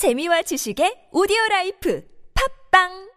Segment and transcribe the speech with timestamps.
[0.00, 2.00] 재미와 지식의 오디오 라이프
[2.32, 3.10] 팝빵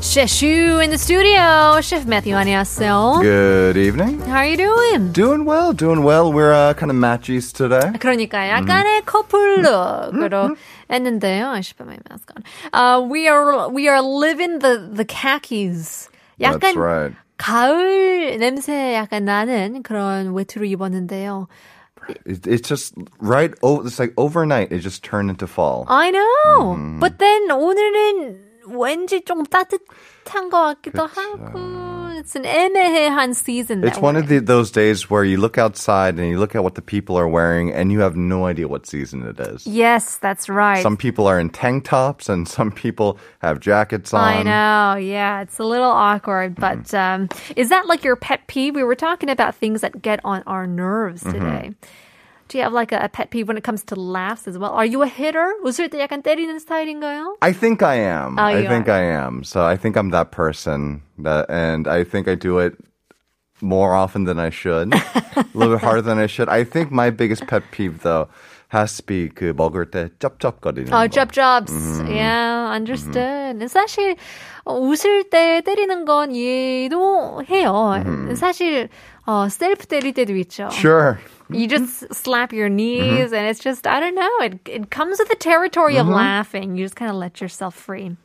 [0.00, 1.82] Sheshu in the studio.
[1.82, 3.20] Chef Matthew 안녕하세요.
[3.20, 4.20] Good evening.
[4.22, 5.12] How are you doing?
[5.12, 6.32] Doing well, doing well.
[6.32, 7.92] We're uh, kind of matchies today.
[8.00, 10.56] 그러니까 약간의 커플룩으로
[10.88, 11.48] 했는데요.
[11.52, 12.42] I should put my mask on.
[12.72, 16.08] Uh, we are we are living the the khakis.
[16.40, 17.16] 약간 That's right.
[17.38, 21.48] 가을 냄새 약간 나는 그런 외투를 입었는데요.
[22.26, 23.52] It, it's just right.
[23.62, 24.72] Oh, it's like overnight.
[24.72, 25.84] It just turned into fall.
[25.88, 26.76] I know.
[26.98, 31.87] But then 오늘은 왠지 좀 따뜻한 것 같기도 하고.
[32.23, 33.83] It's an 애매한 season.
[33.83, 36.55] It's that one we're of the, those days where you look outside and you look
[36.55, 39.67] at what the people are wearing and you have no idea what season it is.
[39.67, 40.81] Yes, that's right.
[40.81, 44.23] Some people are in tank tops and some people have jackets on.
[44.23, 44.97] I know.
[44.97, 48.73] Yeah, it's a little awkward, but um, is that like your pet peeve?
[48.73, 51.73] We were talking about things that get on our nerves today.
[52.49, 54.73] Do you have like a, a pet peeve when it comes to laughs as well?
[54.73, 55.53] Are you a hitter?
[55.63, 57.35] 웃을 때 약간 때리는 스타일인가요?
[57.41, 58.37] I think I am.
[58.37, 58.93] Oh, I you think are.
[58.95, 59.43] I am.
[59.43, 62.75] So I think I'm that person that, and I think I do it
[63.61, 66.49] more often than I should, a little bit harder than I should.
[66.49, 68.27] I think my biggest pet peeve though
[68.67, 71.09] has to be 그 먹을 때 쩝쩝거리는 Oh, 거.
[71.09, 71.71] job jobs.
[72.05, 73.63] Yeah, understood.
[73.69, 74.17] 사실
[74.65, 78.03] 어, 웃을 때 때리는 건 이해도 해요.
[78.35, 78.89] 사실
[79.25, 80.67] 어, 셀프 때릴 때도 있죠.
[80.71, 81.17] Sure.
[81.50, 82.12] You just mm-hmm.
[82.12, 82.76] slap your mm-hmm.
[82.76, 86.14] knees, and it's just, I don't know, it, it comes with the territory of mm-hmm.
[86.14, 86.76] laughing.
[86.76, 88.16] You just kind of let yourself free.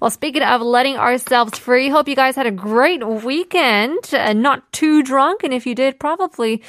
[0.00, 4.72] Well, speaking of letting ourselves free, hope you guys had a great weekend and not
[4.72, 5.44] too drunk.
[5.44, 6.62] And if you did, probably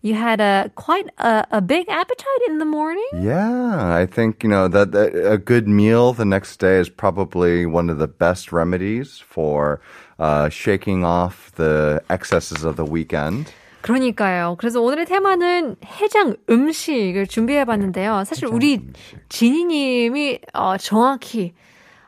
[0.00, 3.08] you had a quite a, a big appetite in the morning.
[3.14, 7.66] Yeah, I think you know that, that a good meal the next day is probably
[7.66, 9.80] one of the best remedies for
[10.18, 13.52] uh, shaking off the excesses of the weekend.
[13.88, 14.56] 그러니까요.
[14.58, 18.22] 그래서 오늘의 테마는 해장 음식을 준비해 봤는데요.
[18.24, 18.82] 사실 우리
[19.30, 21.54] 지니 님이 어, 정확히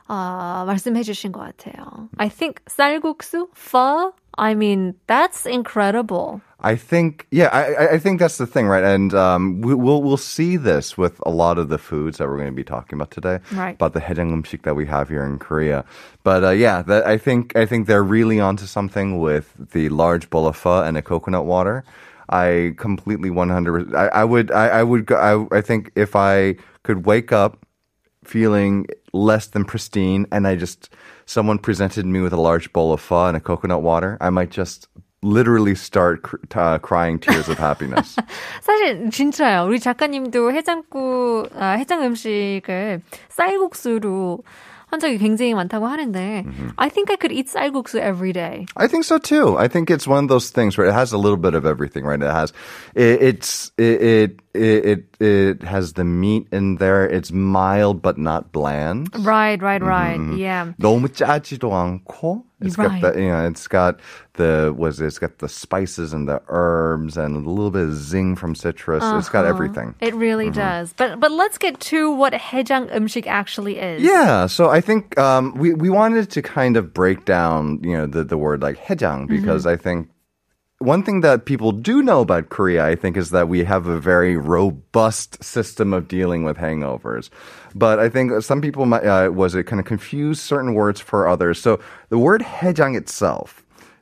[0.07, 2.11] 어, 말씀해 주신 것 같아요.
[2.19, 6.43] I think 쌀국수, pho, I mean, that's incredible.
[6.63, 8.85] I think, yeah, I, I think that's the thing, right?
[8.85, 12.37] And um, we, will we'll see this with a lot of the foods that we're
[12.37, 13.75] going to be talking about today, right?
[13.75, 15.85] About the heading that we have here in Korea.
[16.23, 20.29] But uh, yeah, that, I think I think they're really onto something with the large
[20.31, 21.85] bowl of pho and the coconut water.
[22.29, 23.95] I completely 100.
[23.95, 27.67] I, I would I, I would go, I I think if I could wake up
[28.25, 30.91] feeling less than pristine, and I just
[31.25, 34.51] someone presented me with a large bowl of pho and a coconut water, I might
[34.51, 34.89] just
[35.22, 38.16] literally start cr- uh, crying tears of happiness.
[38.62, 39.66] 사실 진짜요.
[39.66, 44.44] 우리 작가님도 해장국, 아, 해장 음식을 쌀국수로
[44.88, 46.46] 한 적이 굉장히 많다고 하는데
[46.78, 48.68] I think I could eat 쌀국수 every day.
[48.78, 49.58] I think so too.
[49.58, 52.06] I think it's one of those things where it has a little bit of everything,
[52.06, 52.22] right?
[52.22, 52.54] It has,
[52.94, 57.04] it, it's, it, it, it, it, it has the meat in there.
[57.04, 59.10] It's mild but not bland.
[59.26, 60.22] Right, right, right.
[60.38, 60.72] Yeah.
[60.80, 62.44] 너무 짜지도 않고.
[62.61, 64.01] it's You're got the you know, it's got
[64.35, 67.95] the was it, has got the spices and the herbs and a little bit of
[67.95, 69.03] zing from citrus.
[69.03, 69.19] Uh-huh.
[69.19, 69.55] It's got uh-huh.
[69.55, 69.95] everything.
[70.01, 70.61] It really mm-hmm.
[70.61, 70.93] does.
[70.93, 74.03] But but let's get to what hejang umshik actually is.
[74.03, 78.07] Yeah, so I think um, we we wanted to kind of break down you know
[78.07, 79.37] the the word like hejang mm-hmm.
[79.37, 79.75] because mm-hmm.
[79.75, 80.09] I think
[80.81, 84.01] one thing that people do know about Korea, I think, is that we have a
[84.01, 87.29] very robust system of dealing with hangovers.
[87.75, 91.29] But I think some people might uh, was it kind of confuse certain words for
[91.29, 91.61] others.
[91.61, 93.60] So the word hejang itself.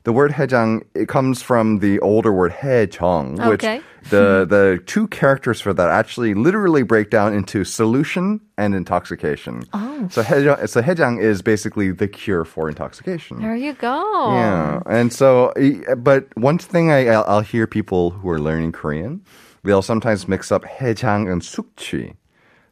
[0.08, 3.82] The word hejang it comes from the older word hejong, which Okay.
[4.08, 9.64] the the two characters for that actually literally break down into solution and intoxication.
[9.74, 10.08] Oh.
[10.10, 13.42] So hejang, so hejang is basically the cure for intoxication.
[13.42, 14.32] There you go.
[14.32, 15.52] Yeah, and so,
[15.98, 19.20] but one thing I, I'll, I'll hear people who are learning Korean,
[19.62, 22.16] they'll sometimes mix up hejang and sukchi.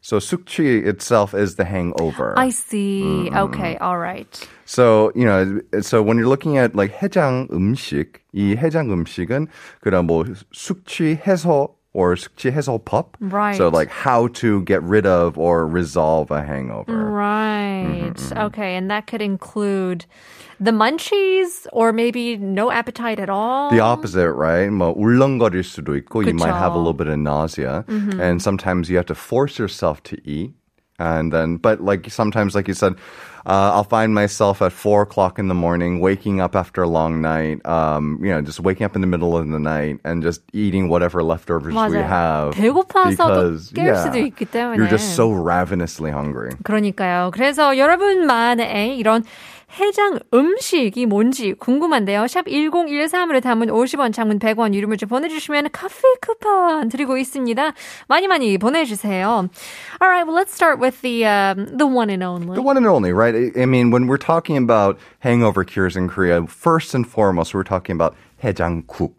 [0.00, 2.32] So sukchi itself is the hangover.
[2.38, 3.02] I see.
[3.04, 3.36] Mm-hmm.
[3.36, 4.48] Okay, all right.
[4.65, 9.47] So you know, so when you're looking at like 해장 음식, 이 해장 음식은
[9.81, 10.23] 그런 뭐
[10.53, 13.15] 숙취 해소 or 숙취 해소법.
[13.19, 13.55] Right.
[13.55, 17.11] So like how to get rid of or resolve a hangover.
[17.11, 18.15] Right.
[18.31, 20.05] Okay, and that could include
[20.59, 23.71] the munchies or maybe no appetite at all.
[23.71, 24.69] The opposite, right?
[24.71, 26.77] 뭐 울렁거릴 수도 있고 you might have a 그쵸.
[26.77, 30.53] little bit of nausea, and sometimes you have to force yourself to eat.
[30.99, 32.93] And then, but like sometimes, like you said,
[33.47, 37.21] uh, I'll find myself at four o'clock in the morning, waking up after a long
[37.21, 37.65] night.
[37.65, 40.89] Um, you know, just waking up in the middle of the night and just eating
[40.89, 42.05] whatever leftovers we 맞아요.
[42.05, 42.53] have.
[42.53, 44.77] 배고파서도 because 깰 수도 있기 때문에.
[44.77, 46.51] you're just so ravenously hungry.
[46.63, 47.31] 그러니까요.
[47.31, 49.23] 그래서 여러분만의 이런
[49.79, 52.27] 해장 음식이 뭔지 궁금한데요.
[52.27, 57.71] 샵 1013으로 담은 50원, 장문 100원 유료문자 보내주시면 커피 쿠폰 드리고 있습니다.
[58.07, 59.47] 많이 많이 보내주세요.
[60.01, 62.55] Alright, well let's start with the, um, the one and only.
[62.55, 63.33] The one and only, right?
[63.55, 67.63] I I mean, when we're talking about hangover cures in Korea, first and foremost, we're
[67.63, 69.13] talking about 해장국.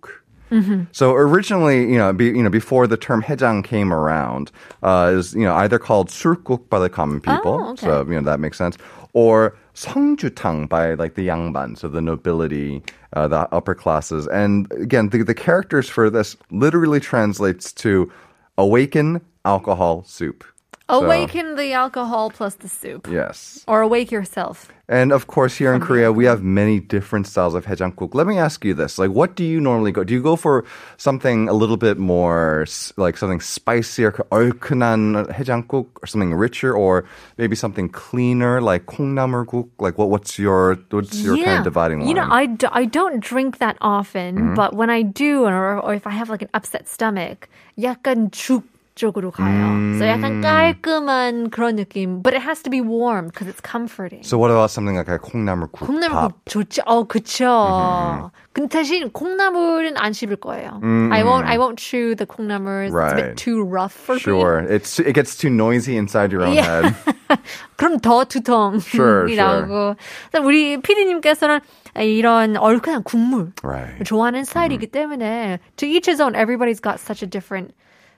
[0.92, 4.52] So originally, you know, be, you know, before the term 해장 came around,
[4.82, 7.86] uh, is you know either called surkuk by the common people, Oh, okay.
[7.86, 8.76] so you know that makes sense,
[9.14, 12.81] or Songjutang by like the Yangban, so the nobility,
[13.13, 14.25] uh, the upper classes.
[14.27, 18.11] And again, the, the characters for this literally translates to
[18.57, 20.43] awaken alcohol soup.
[20.90, 23.08] So, Awaken the alcohol plus the soup.
[23.08, 23.64] yes.
[23.66, 24.68] Or awake yourself.
[24.90, 28.12] And of course, here in Korea, we have many different styles of haejanguk.
[28.12, 30.04] Let me ask you this: like, what do you normally go?
[30.04, 30.64] Do you go for
[30.98, 37.04] something a little bit more, s- like something spicier, 얼큰한 haejanguk, or something richer, or
[37.38, 39.70] maybe something cleaner, like 콩나물국?
[39.80, 40.10] Like, what?
[40.10, 42.08] What's your what's your kind of dividing line?
[42.08, 45.94] You know, I, d- I don't drink that often, but when I do, or, or
[45.94, 47.48] if I have like an upset stomach,
[47.78, 48.62] 약간 죽
[48.96, 49.96] 쪽으로 가요.
[49.96, 52.22] So 약간 깔끔한 그런 느낌.
[52.22, 54.22] But it has to be warm because it's comforting.
[54.22, 55.80] so, what about something like a 콩나물국?
[55.88, 56.82] 콩나물 좋죠.
[56.84, 58.30] 어, 그쵸.
[58.52, 60.78] 근데 대신 콩나물은 안 씹을 거예요.
[61.10, 62.88] I won't, I won't chew the 콩나물.
[62.88, 63.16] It's a Right.
[63.16, 64.20] bit too rough for me.
[64.20, 66.92] Sure, it's it gets too noisy inside your own Yeah.
[66.92, 66.94] head.
[67.80, 69.36] 그럼 더 두통이 Sure, sure.
[69.36, 69.96] 나오고.
[70.30, 71.60] 그래서 우리 피디님께서는
[71.96, 74.04] 이런 얼큰한 국물 Right.
[74.04, 76.34] 좋아하는 스타일이기 때문에 to each his own.
[76.36, 77.72] Everybody's got such a different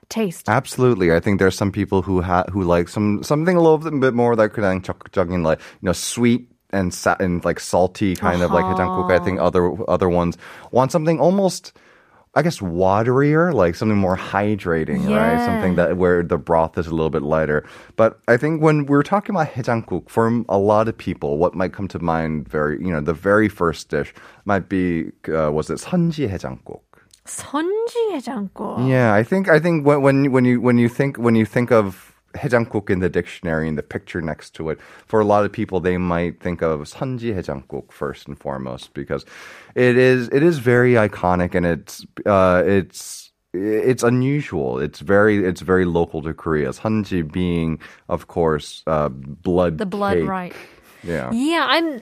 [0.09, 0.49] taste.
[0.49, 4.15] Absolutely, I think there's some people who ha- who like some something a little bit
[4.15, 8.51] more like 그냥 적극적인 like you know sweet and sa- and like salty kind of
[8.51, 9.11] like 해장국.
[9.11, 10.37] I think other other ones
[10.71, 11.73] want something almost.
[12.37, 15.39] I guess waterier, like something more hydrating, right?
[15.39, 15.47] Yeah.
[15.47, 17.63] Something that where the broth is a little bit lighter.
[17.95, 21.73] But I think when we're talking about 해장국, for a lot of people, what might
[21.73, 24.13] come to mind very, you know, the very first dish
[24.47, 26.81] might be uh, was it 선지 해장국?
[27.30, 28.88] 선지 해장국.
[28.90, 31.72] Yeah, I think I think when when when you when you think when you think
[31.72, 35.52] of 해장국 in the dictionary and the picture next to it, for a lot of
[35.52, 39.26] people they might think of 선지 해장국 first and foremost because
[39.76, 44.80] it is it is very iconic and it's uh, it's it's unusual.
[44.80, 46.70] It's very it's very local to Korea.
[46.70, 49.78] Sanji being, of course, uh, blood.
[49.78, 50.28] The blood, cake.
[50.28, 50.54] right?
[51.04, 51.32] Yeah.
[51.32, 52.02] Yeah, I'm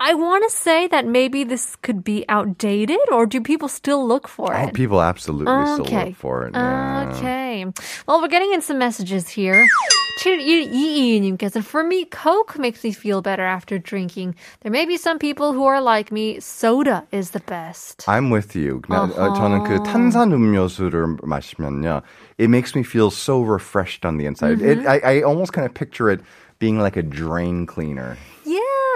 [0.00, 4.28] I want to say that maybe this could be outdated, or do people still look
[4.28, 4.74] for Oh, it?
[4.74, 6.04] people absolutely still Okay.
[6.06, 6.54] look for it.
[6.54, 7.10] yeah.
[7.18, 7.66] Okay.
[8.06, 9.66] Well, we're getting in some messages here.
[10.22, 14.34] 7122님께서, for me, Coke makes me feel better after drinking.
[14.62, 16.38] There may be some people who are like me.
[16.40, 18.04] Soda is the best.
[18.08, 18.80] I'm with you.
[18.88, 22.02] 나- 어, 저는 그 탄산 음료수를 마시면요,
[22.38, 24.62] it makes me feel so refreshed on the inside.
[24.62, 26.20] It, I, I almost kind of picture it
[26.58, 28.16] being like a drain cleaner.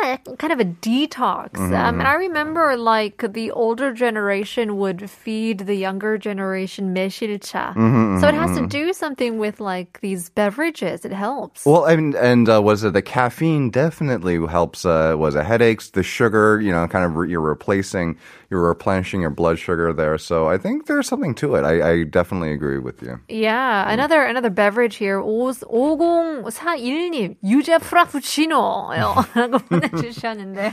[0.07, 1.59] Yeah, kind of a detox.
[1.59, 7.75] Um, and I remember like the older generation would feed the younger generation 매실차.
[8.21, 11.05] So it has to do something with like these beverages.
[11.05, 11.65] It helps.
[11.65, 14.85] Well, and and uh, was it the caffeine definitely helps?
[14.85, 15.91] Uh, was it headaches?
[15.91, 18.19] The sugar, you know, kind of re- you're replacing,
[18.51, 20.19] you're replenishing your blood sugar there.
[20.19, 21.65] So I think there's something to it.
[21.65, 23.19] I, I definitely agree with you.
[23.29, 25.21] Yeah, another another beverage here.
[25.23, 30.73] 5041님 유자 프라푸치노라고 보내주셨는데요.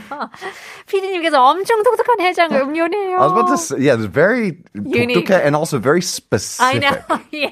[0.86, 3.18] 피디님께서 엄청 독특한 해장 음료네요.
[3.18, 5.26] I was about to say, yeah, it's very Unique.
[5.26, 6.80] 독특해 and also very I specific.
[6.82, 7.20] know.
[7.32, 7.50] yeah.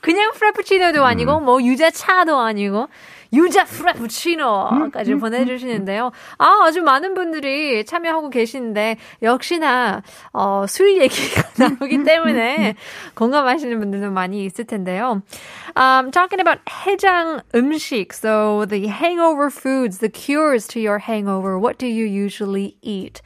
[0.00, 2.88] 그냥 프라푸치노도 아니고 뭐 유자차도 아니고
[3.33, 6.11] 유자 프라푸치노까지 보내주시는데요.
[6.37, 10.01] 아 아주 많은 분들이 참여하고 계시는데 역시나
[10.33, 12.75] 어, 술 얘기가 나오기 때문에
[13.15, 15.21] 공감하시는 분들도 많이 있을 텐데요.
[15.75, 21.59] Um, talking about 해장 음식, so the hangover foods, the cures to your hangover.
[21.59, 23.21] What do you usually eat?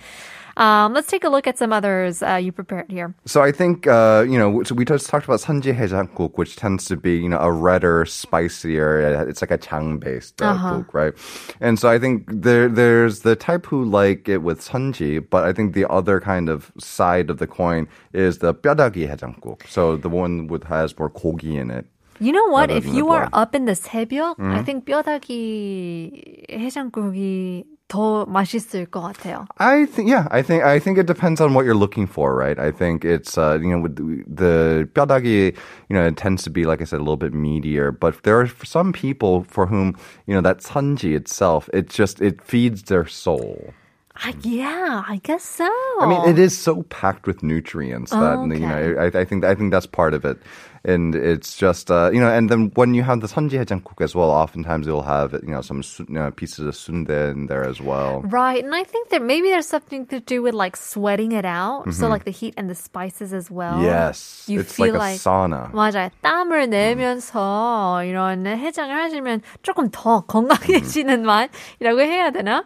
[0.57, 3.15] Um, let's take a look at some others uh, you prepared here.
[3.27, 4.63] So I think uh, you know.
[4.65, 8.05] So we just talked about sanji 해장국, which tends to be you know a redder,
[8.05, 9.23] spicier.
[9.23, 11.15] uh, It's like a chang based uh, guk, right?
[11.61, 15.53] And so I think there there's the type who like it with sanji, but I
[15.53, 19.63] think the other kind of side of the coin is the 뼈다귀 해장국.
[19.69, 21.87] So the one with has more 고기 in it.
[22.19, 22.67] You know what?
[22.71, 23.41] rather If than you the are blood.
[23.43, 29.47] up in the 새벽, I think 뼈다귀 해장국이 더 맛있을 것 같아요.
[29.57, 32.59] I think yeah, I think I think it depends on what you're looking for, right?
[32.59, 35.57] I think it's uh, you know with the- the 뼈다귀,
[35.89, 38.39] you know, it tends to be like I said a little bit meatier, but there
[38.39, 43.07] are some people for whom you know that sanji itself, it just it feeds their
[43.07, 43.73] soul.
[44.21, 45.71] Ah, yeah, I guess so.
[46.03, 48.75] I mean, it is so packed with nutrients that you know.
[48.77, 49.17] Okay.
[49.17, 50.37] I, I think I think that's part of it.
[50.85, 54.15] and it's just uh, you know, and then when you have the 선지 해장국 as
[54.15, 57.65] well, oftentimes you'll have you know some su- you know, pieces of sundae in there
[57.65, 58.23] as well.
[58.23, 61.93] Right, and I think that maybe there's something to do with like sweating it out,
[61.93, 63.75] so like the heat and the spices as well.
[63.75, 63.85] Mm-hmm.
[63.85, 65.71] Yes, you it's feel like a sauna.
[65.73, 66.11] 맞아요.
[66.23, 72.65] 땀을 내면서 이런 해장을 하시면 조금 더 건강해지는 맛이라고 해야 되나?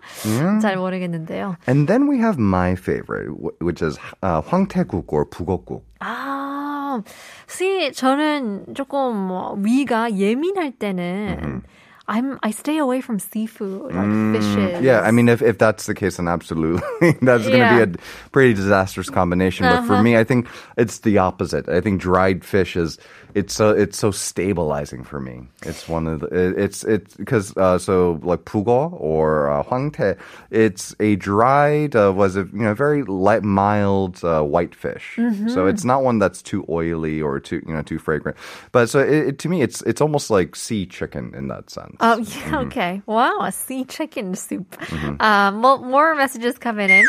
[0.60, 1.56] 잘 모르겠는데요.
[1.66, 5.82] And then we have my favorite, wh- which is uh, 황태국 or 북어국.
[6.00, 6.45] 아,
[7.49, 11.63] See, 저는 조금 뭐 위가 예민할 때는
[12.07, 14.81] I'm I stay away from seafood like fishes.
[14.81, 16.81] Yeah, I mean, if, if that's the case, then absolutely,
[17.21, 17.85] that's going to Yeah.
[17.85, 19.67] be a pretty disastrous combination.
[19.67, 20.47] But for me, I think
[20.77, 21.67] it's the opposite.
[21.67, 22.97] I think dried fish is
[23.35, 25.47] it's so it's so stabilizing for me.
[25.65, 30.17] It's one of the it, it's it's because uh, so like pugo or uh, hwangtae,
[30.49, 35.19] it's a dried uh, was a you know very light mild uh, white fish.
[35.47, 38.37] So it's not one that's too oily or too you know too fragrant.
[38.71, 41.96] But so it, it, to me, it's it's almost like sea chicken in that sense.
[42.00, 43.02] Oh, yeah, okay.
[43.06, 44.76] Wow, a sea chicken soup.
[45.20, 47.04] Um, well, more messages coming in.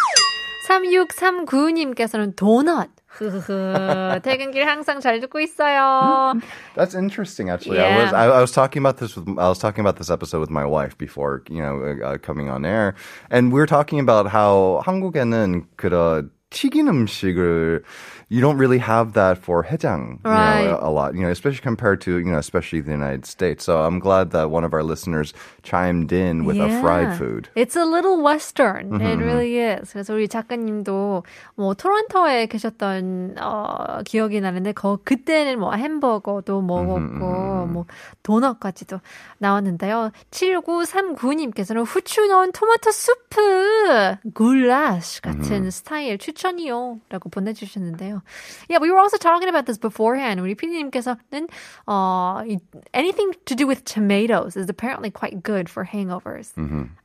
[0.67, 2.89] 3639님께서는 도넛.
[3.13, 4.21] 흐흐흐.
[4.23, 6.33] 퇴근길 항상 잘 듣고 있어요.
[6.75, 7.79] That's interesting, actually.
[7.79, 8.17] I was Yeah.
[8.17, 10.65] I, I was talking about this with I was talking about this episode with my
[10.65, 12.95] wife before you know uh, coming on air,
[13.29, 17.81] and we were talking about how 한국에는 그런 튀긴 음식을
[18.29, 20.69] you don't really have that for 해장 you Right.
[20.69, 23.65] know, a, a lot, you know, especially compared to you know, especially the United States.
[23.65, 27.17] So I'm glad that one of our listeners chimed in with a fried Yeah.
[27.17, 27.49] food.
[27.55, 29.01] It's a little western.
[29.01, 29.93] It really is.
[29.93, 31.23] 그래서 우리 작가님도
[31.57, 37.85] 뭐 토론토에 계셨던 어, 기억이 나는데 거 그때는 뭐 햄버거도 먹었고 뭐
[38.21, 39.01] 도넛까지도
[39.39, 40.11] 나왔는데요.
[40.31, 48.21] 7939님께서는 후추 넣은 토마토 수프 굴라시 같은 스타일 추천 이요라고 보내주셨는데요.
[48.69, 50.41] Yeah, we were also talking about this beforehand.
[50.41, 51.47] 우리 PD님께서는
[51.87, 52.59] 어, 이-
[52.93, 56.51] anything to do with tomatoes is apparently quite good for hangovers.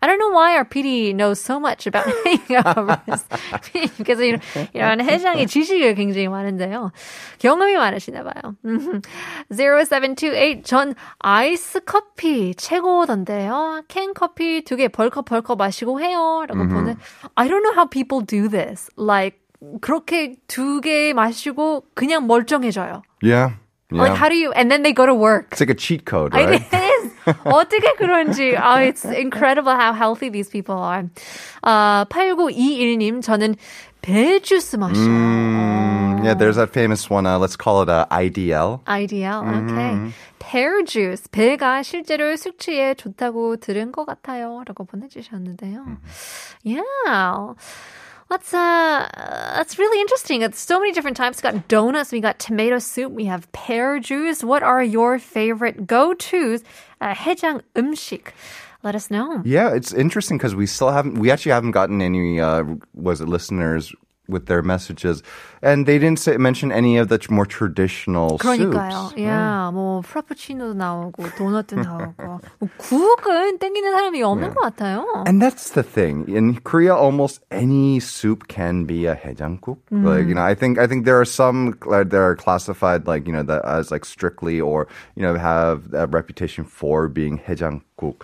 [0.00, 3.24] I don't know why our PD knows so much about hangovers.
[3.98, 6.92] because you know, 이런 해장의 지식이 굉장히 많은데요.
[7.38, 8.54] 경험이 많으시나 봐요.
[9.50, 13.82] 0728 전 아이스 커피 최고던데요.
[13.88, 16.44] 캔 커피 두 개 벌컥벌컥 마시고 해요.
[16.46, 16.96] 라고 보내.
[17.34, 18.88] I don't know how people do this.
[18.96, 19.21] Like
[19.81, 23.01] 그렇게 두 개 마시고 그냥 멀쩡해져요.
[23.21, 23.51] Yeah,
[23.91, 24.03] yeah.
[24.03, 25.49] Like how do you and then they go to work.
[25.51, 26.49] it's like a cheat code, right?
[26.49, 27.11] It is.
[27.45, 28.57] 어떻게 그런지.
[28.59, 31.05] Oh, it's incredible how healthy these people are.
[31.63, 33.55] 아, 8921님, 저는
[34.01, 35.07] 배 주스 마셔요.
[35.07, 37.25] Mm, yeah, there's that famous one.
[37.25, 38.81] Uh, let's call it a IDL.
[38.85, 39.39] 아이디어.
[39.63, 40.11] Okay.
[40.39, 41.23] pear juice.
[41.31, 44.61] 배가 실제로 숙취에 좋다고 들은 것 같아요.
[44.67, 45.85] 라고 보내주셨는데요.
[46.65, 47.55] Yeah.
[48.28, 49.08] That's uh,
[49.56, 50.42] that's really interesting.
[50.42, 51.38] It's so many different types.
[51.42, 54.44] We got donuts, we got tomato soup, we have pear juice.
[54.44, 56.62] What are your favorite go-tos?
[57.00, 58.34] Uh, 해장 음식.
[58.82, 59.42] Let us know.
[59.44, 62.62] Yeah, it's interesting because we still haven't, we actually haven't gotten any, uh,
[62.94, 63.92] was it listeners
[64.28, 65.22] with their messages,
[65.62, 69.08] and they didn't say, mention any of the tr- more traditional 그러니까요.
[69.08, 69.22] soups.
[69.24, 75.06] 야, 뭐 프라푸치노도 나오고 도넛도 나오고 뭐 국은 땡기는 사람이 없는 것 같아요.
[75.26, 76.26] And that's the thing.
[76.28, 79.78] In Korea, almost any soup can be a haejanguk.
[79.90, 83.26] Like, you know, I think, I think there are some uh, that are classified like,
[83.26, 88.16] you know, that as like strictly or, you know, have a reputation for being haejanguk.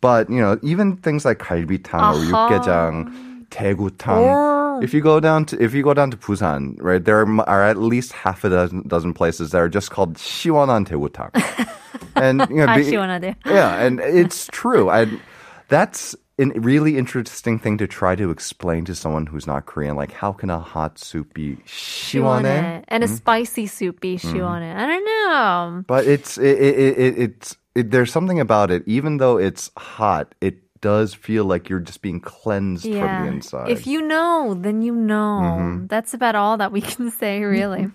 [0.00, 2.30] But, you know, even things like 갈비탕 or 아하.
[2.30, 4.51] 육개장, 대구탕.
[4.83, 7.77] If you go down to if you go down to Busan, right, there are, at
[7.77, 11.31] least half a dozen, dozen places that are just called 시원한 대구탕.
[12.15, 14.89] and you know, be, yeah, and it's true.
[14.89, 15.21] And
[15.69, 19.95] that's a really interesting thing to try to explain to someone who's not Korean.
[19.95, 22.83] Like, how can a hot soup be 시원해?
[22.89, 23.13] And mm-hmm.
[23.13, 24.67] a spicy soup be 시원해?
[24.67, 24.79] Mm-hmm.
[24.79, 25.83] I don't know.
[25.87, 28.83] But it's it, it, it, it's there's something about it.
[28.85, 32.99] Even though it's hot, it does feel like you're just being cleansed yeah.
[32.99, 33.69] from the inside.
[33.69, 35.39] If you know, then you know.
[35.41, 35.87] Mm-hmm.
[35.87, 37.49] That's about all that we can say, mm-hmm.
[37.49, 37.87] really.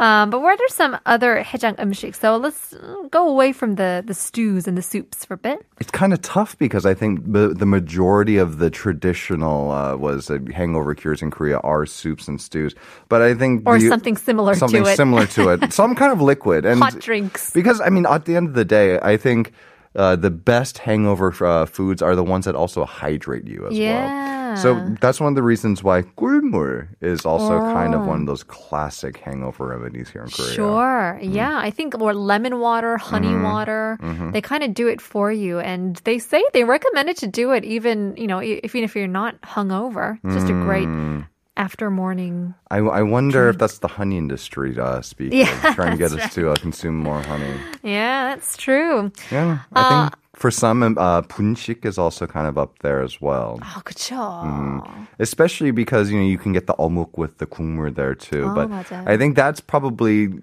[0.00, 2.14] Um, but what are some other hejang umshik?
[2.14, 5.64] So let's uh, go away from the, the stews and the soups for a bit.
[5.78, 10.30] It's kind of tough because I think the, the majority of the traditional uh, was
[10.30, 12.74] uh, hangover cures in Korea are soups and stews.
[13.08, 16.20] But I think or the, something similar something to similar to it, some kind of
[16.20, 17.50] liquid and hot drinks.
[17.52, 19.52] Because I mean, at the end of the day, I think
[19.96, 23.98] uh, the best hangover uh, foods are the ones that also hydrate you as Yeah.
[23.98, 24.56] well.
[24.56, 24.68] So
[25.00, 28.10] that's one of the reasons why 꿀물 is also kind of Oh.
[28.14, 30.54] one of those classic hangover remedies here in Korea.
[30.54, 31.18] Sure.
[31.18, 31.34] Mm-hmm.
[31.34, 31.58] Yeah.
[31.58, 33.98] I think or lemon water, honey water,
[34.32, 35.58] they kind of do it for you.
[35.58, 39.06] And they say they recommend it to do it even, you know, even if you're
[39.10, 40.18] not hungover.
[40.22, 41.26] It's just a great Mm
[41.59, 42.53] after morning.
[42.69, 46.25] I, I wonder if that's the honey industry uh, speaking, Yeah, trying to get that's
[46.25, 47.53] us to uh, consume more honey.
[47.83, 49.11] Yeah, that's true.
[49.31, 53.21] Yeah, I think for some, um, uh, punchik is also kind of up there as
[53.21, 53.59] well.
[53.61, 54.15] 아, 그쵸.
[54.15, 55.03] Mm-hmm.
[55.19, 58.47] Especially because you know you can get the omuk with the kumur there too.
[58.51, 59.07] Oh, but 맞아요.
[59.07, 60.33] I think that's probably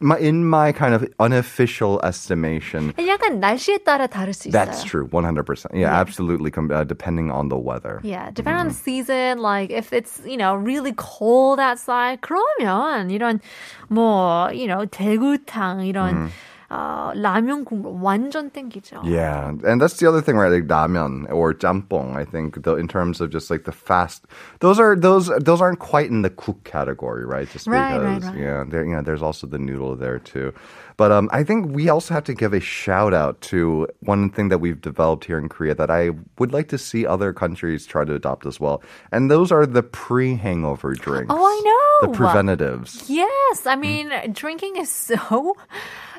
[0.00, 2.92] my, in my kind of unofficial estimation.
[2.98, 4.52] 약간 날씨에 따라 다를 수 있어요.
[4.52, 5.72] That's true, one hundred percent.
[5.74, 6.50] Yeah, absolutely.
[6.50, 8.00] com- Uh, depending on the weather.
[8.04, 8.84] Yeah, depending on the Mm-hmm.
[8.84, 13.40] season, like if it's, you know, really cold outside, 그러면 이런
[13.88, 16.28] 뭐, you know, 대구탕 이런
[16.70, 18.96] 어, 라면 국물 완전 땡기죠.
[19.02, 19.06] Mm-hmm.
[19.12, 20.50] Yeah, and that's the other thing, right?
[20.50, 22.16] Like ramen or jampong.
[22.16, 24.26] I think the, in terms of just like the fast,
[24.58, 27.48] those are those those aren't quite in the cook category, right?
[27.48, 28.38] Just Right, right, because, right.
[28.42, 30.52] yeah, there, you know, there's also the noodle there too.
[30.96, 34.48] But um, I think we also have to give a shout out to one thing
[34.48, 38.04] that we've developed here in Korea that I would like to see other countries try
[38.04, 38.82] to adopt as well,
[39.12, 41.30] and those are the pre-hangover drinks.
[41.30, 42.10] Oh, I know.
[42.10, 43.04] The preventatives.
[43.08, 43.80] Yes, I Mm.
[43.80, 45.54] mean, drinking is so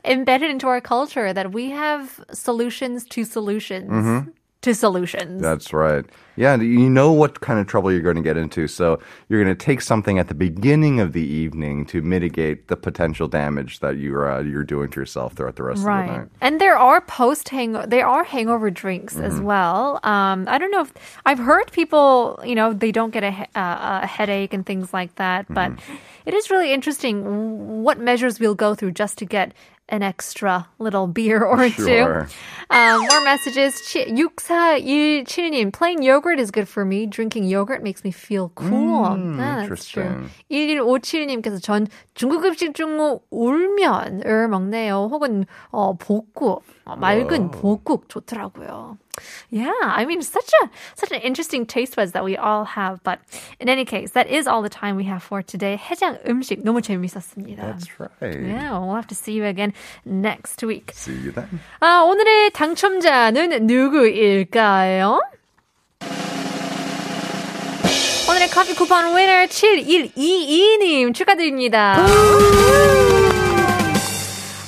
[0.04, 4.28] embedded into our culture that we have solutions to solutions
[4.62, 5.32] to solutions.
[5.32, 5.42] Mm-hmm.
[5.42, 6.04] That's right.
[6.36, 8.68] Yeah, you know what kind of trouble you're going to get into.
[8.68, 12.76] So you're going to take something at the beginning of the evening to mitigate the
[12.76, 16.06] potential damage that you're uh, you're doing to yourself throughout the rest of the Right.
[16.06, 16.28] night.
[16.40, 19.44] And there are post hang there are hangover drinks as Mm-hmm.
[19.44, 19.98] well.
[20.04, 20.92] Um, I don't know if
[21.26, 24.92] I've heard people, you know, they don't get a, he- uh, a headache and things
[24.94, 25.94] like that, but Mm-hmm.
[26.26, 29.52] it is really interesting what measures we'll go through just to get
[29.92, 32.24] an extra little beer or Sure.
[32.26, 32.74] two.
[32.74, 33.76] Um, more messages.
[33.84, 37.04] 6417님, plain yogurt is good for me.
[37.06, 39.04] Drinking yogurt makes me feel cool.
[39.12, 40.08] Mm, Ah, true.
[40.08, 40.30] interesting.
[40.50, 42.96] 1157님께서 전 중국 음식 중
[43.30, 45.08] 울면을 먹네요.
[45.12, 48.96] 혹은 어, 복국, 어, 맑은 복국 좋더라고요.
[49.49, 53.01] Yeah, I mean such a such an interesting taste buds that we all have.
[53.03, 53.19] But
[53.59, 55.77] in any case, that is all the time we have for today.
[55.77, 57.57] 해장 음식 너무 재밌었습니다.
[57.57, 58.11] That's right.
[58.21, 59.73] Yeah, we'll have to see you again
[60.05, 60.91] next week.
[60.93, 61.59] See you then.
[61.81, 65.19] 아, 오늘의 당첨자는 누구일까요?
[68.29, 72.05] 오늘의 커피 쿠폰 위너 7122님 축하드립니다.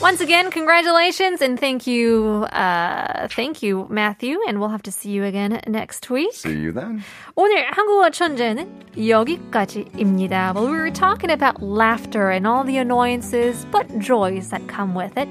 [0.03, 5.09] Once again, congratulations and thank you, uh, thank you, Matthew, and we'll have to see
[5.09, 6.31] you again next week.
[6.33, 7.03] See you then.
[7.35, 10.53] 오늘 한국어 천재는 여기까지입니다.
[10.55, 15.17] Well, we were talking about laughter and all the annoyances, but joys that come with
[15.17, 15.27] it.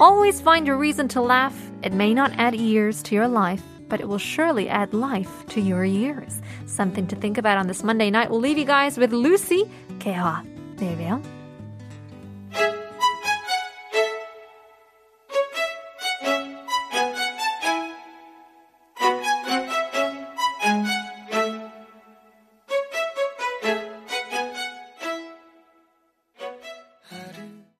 [0.00, 1.54] Always find a reason to laugh.
[1.84, 5.60] It may not add years to your life, but it will surely add life to
[5.60, 6.40] your years.
[6.66, 8.30] Something to think about on this Monday night.
[8.30, 9.70] We'll leave you guys with Lucy.
[10.00, 10.42] 개화.
[10.76, 11.35] 내일 봬요.